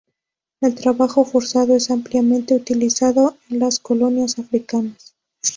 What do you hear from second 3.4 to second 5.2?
en las colonias africanas.